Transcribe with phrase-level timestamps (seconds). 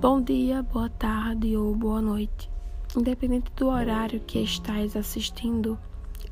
[0.00, 2.50] Bom dia, boa tarde ou boa noite.
[2.96, 5.78] Independente do horário que estáis assistindo,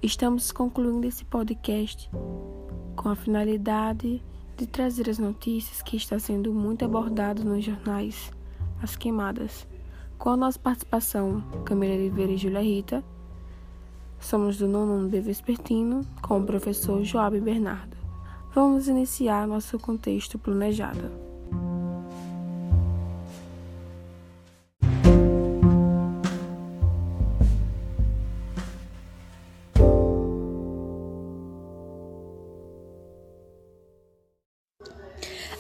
[0.03, 2.11] estamos concluindo esse podcast
[2.97, 4.25] com a finalidade
[4.57, 8.33] de trazer as notícias que está sendo muito abordado nos jornais,
[8.83, 9.69] as queimadas.
[10.17, 13.05] Com a nossa participação, Camila Oliveira e Júlia Rita,
[14.19, 17.99] somos do nono B Vespertino, com o professor Joab Bernardo.
[18.55, 21.28] Vamos iniciar nosso contexto planejado.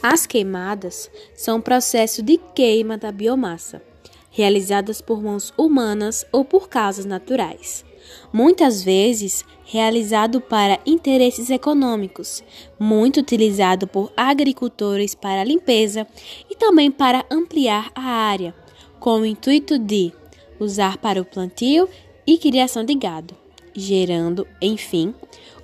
[0.03, 3.83] As queimadas são um processo de queima da biomassa,
[4.31, 7.85] realizadas por mãos humanas ou por causas naturais.
[8.33, 12.45] Muitas vezes realizado para interesses econômicos,
[12.79, 16.07] muito utilizado por agricultores para limpeza
[16.49, 18.55] e também para ampliar a área,
[19.01, 20.13] com o intuito de
[20.61, 21.89] usar para o plantio
[22.25, 23.35] e criação de gado,
[23.75, 25.13] gerando, enfim,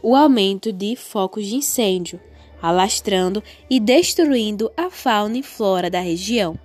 [0.03, 2.21] o aumento de focos de incêndio
[2.67, 6.59] alastrando e destruindo a fauna e flora da região.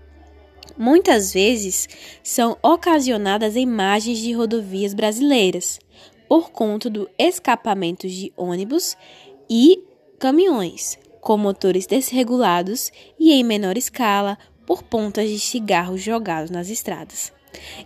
[0.78, 1.90] Muitas vezes
[2.24, 5.78] são ocasionadas em margens de rodovias brasileiras,
[6.30, 8.96] por conta do escapamento de ônibus
[9.50, 9.84] e
[10.18, 17.34] caminhões, com motores desregulados e em menor escala por pontas de cigarros jogados nas estradas.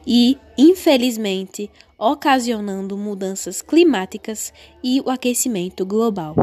[0.05, 4.53] E, infelizmente, ocasionando mudanças climáticas
[4.83, 6.35] e o aquecimento global.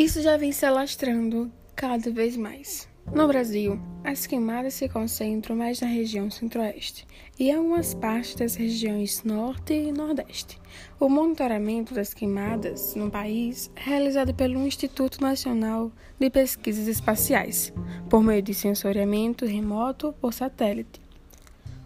[0.00, 2.88] Isso já vem se alastrando cada vez mais.
[3.14, 7.06] No Brasil, as queimadas se concentram mais na região centro-oeste
[7.38, 10.58] e algumas partes das regiões norte e nordeste.
[10.98, 17.70] O monitoramento das queimadas no país é realizado pelo Instituto Nacional de Pesquisas Espaciais,
[18.08, 20.98] por meio de sensoriamento remoto por satélite.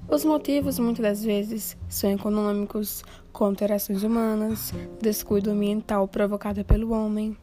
[0.09, 3.03] Os motivos muitas das vezes são econômicos,
[3.33, 7.37] com alterações humanas, descuido ambiental provocado pelo homem,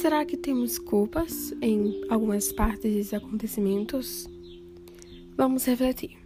[0.00, 4.26] Será que temos culpas em algumas partes desses acontecimentos?
[5.36, 6.16] Vamos refletir.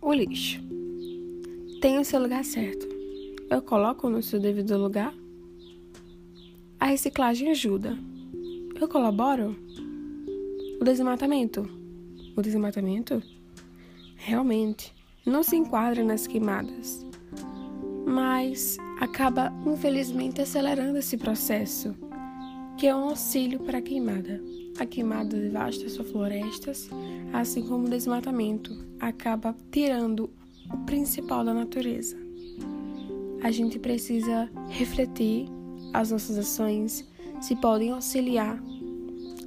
[0.00, 0.60] O lixo
[1.80, 2.93] tem o seu lugar certo.
[3.50, 5.14] Eu coloco no seu devido lugar?
[6.80, 7.96] A reciclagem ajuda.
[8.80, 9.56] Eu colaboro?
[10.80, 11.68] O desmatamento?
[12.36, 13.22] O desmatamento?
[14.16, 14.92] Realmente
[15.26, 17.04] não se enquadra nas queimadas,
[18.06, 21.94] mas acaba infelizmente acelerando esse processo
[22.76, 24.42] que é um auxílio para a queimada.
[24.78, 26.90] A queimada devasta suas florestas,
[27.32, 30.28] assim como o desmatamento acaba tirando
[30.72, 32.23] o principal da natureza.
[33.44, 35.46] A gente precisa refletir
[35.92, 37.06] as nossas ações,
[37.42, 38.58] se podem auxiliar,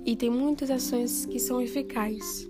[0.05, 2.47] e tem muitas ações que são eficazes.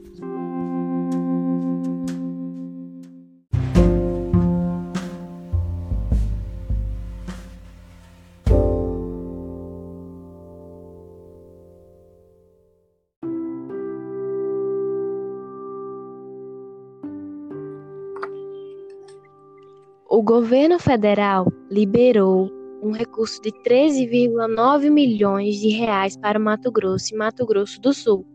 [20.17, 22.49] O governo federal liberou
[22.81, 28.25] um recurso de 13,9 milhões de reais para Mato Grosso e Mato Grosso do Sul,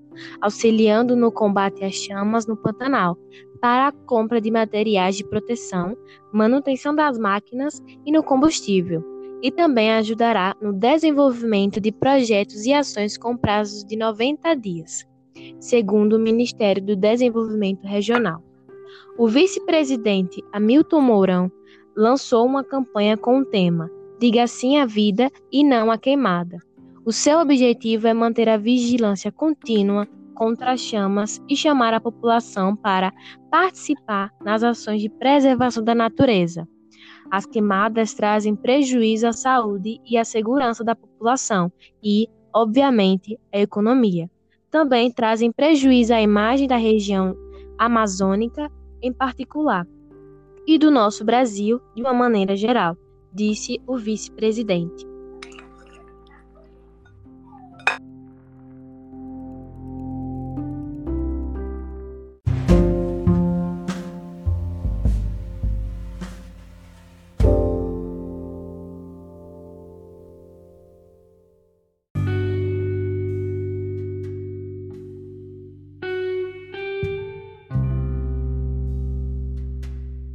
[0.41, 3.19] auxiliando no combate às chamas no Pantanal,
[3.61, 5.97] para a compra de materiais de proteção,
[6.33, 9.03] manutenção das máquinas e no combustível,
[9.43, 15.05] e também ajudará no desenvolvimento de projetos e ações com prazos de 90 dias,
[15.59, 18.41] segundo o Ministério do Desenvolvimento Regional.
[19.19, 21.51] O vice-presidente Hamilton Mourão
[21.97, 23.91] lançou uma campanha com o tema
[24.23, 26.59] Diga sim à vida e não à queimada.
[27.05, 32.77] O seu objetivo é manter a vigilância contínua contra as chamas e chamar a população
[32.77, 33.13] para
[33.51, 36.69] participar nas ações de preservação da natureza.
[37.33, 44.31] As queimadas trazem prejuízo à saúde e à segurança da população e, obviamente, à economia.
[44.71, 47.37] Também trazem prejuízo à imagem da região
[47.77, 48.71] amazônica
[49.03, 49.85] em particular
[50.67, 52.97] e do nosso Brasil de uma maneira geral,
[53.33, 55.12] disse o vice-presidente.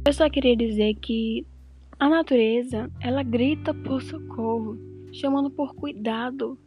[0.08, 1.46] Eu só queria dizer que
[2.00, 4.78] a natureza, ela grita por socorro,
[5.12, 6.58] chamando por cuidado,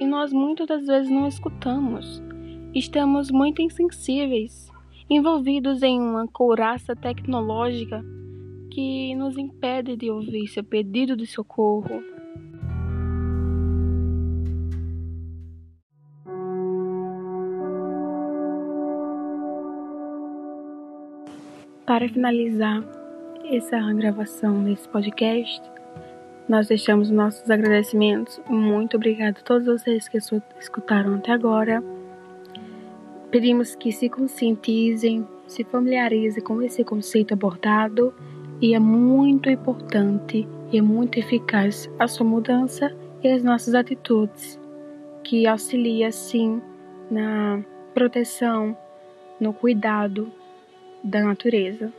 [0.00, 2.20] e nós muitas das vezes não escutamos.
[2.74, 4.68] Estamos muito insensíveis,
[5.08, 8.04] envolvidos em uma couraça tecnológica
[8.68, 12.02] que nos impede de ouvir seu pedido de socorro.
[21.98, 22.80] Para finalizar
[23.44, 25.60] essa gravação desse podcast,
[26.48, 28.40] nós deixamos nossos agradecimentos.
[28.48, 31.82] Muito obrigado a todos vocês que escutaram até agora.
[33.32, 38.14] Pedimos que se conscientizem, se familiarizem com esse conceito abordado
[38.60, 44.56] e é muito importante e é muito eficaz a sua mudança e as nossas atitudes,
[45.24, 46.62] que auxilia sim
[47.10, 47.60] na
[47.92, 48.78] proteção,
[49.40, 50.37] no cuidado
[51.02, 51.90] da natureza.